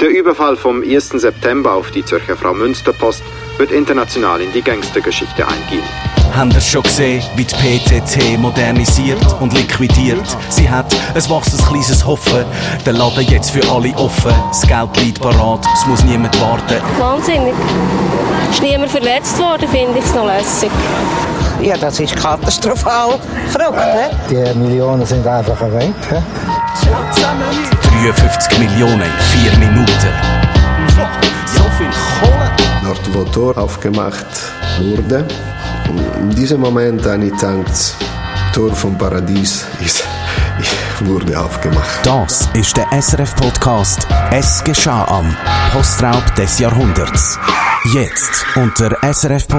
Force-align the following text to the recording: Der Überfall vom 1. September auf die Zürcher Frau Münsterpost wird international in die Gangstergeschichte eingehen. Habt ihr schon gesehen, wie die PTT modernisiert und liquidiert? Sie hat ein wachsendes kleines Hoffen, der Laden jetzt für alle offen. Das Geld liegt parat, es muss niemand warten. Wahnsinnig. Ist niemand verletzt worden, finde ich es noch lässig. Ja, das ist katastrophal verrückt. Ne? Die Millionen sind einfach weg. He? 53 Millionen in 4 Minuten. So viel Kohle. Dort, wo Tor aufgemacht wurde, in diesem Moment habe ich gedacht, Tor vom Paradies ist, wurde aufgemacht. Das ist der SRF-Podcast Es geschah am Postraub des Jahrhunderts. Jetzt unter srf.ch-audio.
Der 0.00 0.10
Überfall 0.10 0.56
vom 0.56 0.80
1. 0.82 1.08
September 1.08 1.72
auf 1.72 1.90
die 1.90 2.04
Zürcher 2.04 2.36
Frau 2.36 2.54
Münsterpost 2.54 3.20
wird 3.56 3.72
international 3.72 4.40
in 4.40 4.52
die 4.52 4.62
Gangstergeschichte 4.62 5.44
eingehen. 5.44 5.82
Habt 6.36 6.54
ihr 6.54 6.60
schon 6.60 6.84
gesehen, 6.84 7.20
wie 7.34 7.44
die 7.44 7.52
PTT 7.56 8.38
modernisiert 8.38 9.18
und 9.40 9.52
liquidiert? 9.54 10.24
Sie 10.50 10.70
hat 10.70 10.94
ein 11.16 11.28
wachsendes 11.28 11.66
kleines 11.66 12.06
Hoffen, 12.06 12.44
der 12.86 12.92
Laden 12.92 13.26
jetzt 13.26 13.50
für 13.50 13.68
alle 13.72 13.92
offen. 13.96 14.32
Das 14.50 14.62
Geld 14.62 14.96
liegt 15.04 15.20
parat, 15.20 15.66
es 15.74 15.84
muss 15.86 16.04
niemand 16.04 16.40
warten. 16.40 16.80
Wahnsinnig. 16.96 17.54
Ist 18.52 18.62
niemand 18.62 18.92
verletzt 18.92 19.36
worden, 19.40 19.68
finde 19.68 19.98
ich 19.98 20.04
es 20.04 20.14
noch 20.14 20.26
lässig. 20.26 20.70
Ja, 21.60 21.76
das 21.76 21.98
ist 21.98 22.14
katastrophal 22.14 23.18
verrückt. 23.48 23.76
Ne? 23.76 24.10
Die 24.30 24.58
Millionen 24.60 25.04
sind 25.04 25.26
einfach 25.26 25.60
weg. 25.60 25.92
He? 26.08 26.18
53 28.02 28.58
Millionen 28.60 29.02
in 29.02 29.10
4 29.50 29.58
Minuten. 29.58 29.86
So 31.46 31.62
viel 31.76 31.90
Kohle. 32.20 32.50
Dort, 32.84 33.14
wo 33.14 33.24
Tor 33.24 33.58
aufgemacht 33.58 34.24
wurde, 34.78 35.26
in 36.20 36.30
diesem 36.30 36.60
Moment 36.60 37.04
habe 37.04 37.24
ich 37.24 37.32
gedacht, 37.32 37.96
Tor 38.52 38.72
vom 38.72 38.96
Paradies 38.96 39.66
ist, 39.84 40.04
wurde 41.00 41.36
aufgemacht. 41.40 41.98
Das 42.04 42.48
ist 42.52 42.76
der 42.76 42.86
SRF-Podcast 42.92 44.06
Es 44.30 44.62
geschah 44.62 45.04
am 45.08 45.36
Postraub 45.72 46.32
des 46.36 46.60
Jahrhunderts. 46.60 47.36
Jetzt 47.92 48.46
unter 48.54 48.96
srf.ch-audio. 49.12 49.58